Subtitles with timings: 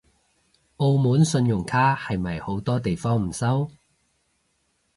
[0.77, 3.69] 澳門信用卡係咪好多地方唔收？